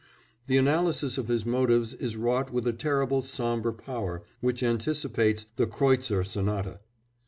The 0.47 0.57
analysis 0.57 1.19
of 1.19 1.27
his 1.27 1.45
motives 1.45 1.93
is 1.93 2.15
wrought 2.15 2.51
with 2.51 2.67
a 2.67 2.73
terrible 2.73 3.21
sombre 3.21 3.71
power, 3.71 4.23
which 4.39 4.63
anticipates 4.63 5.45
The 5.57 5.67
Kreutzer 5.67 6.23
Sonata. 6.23 6.79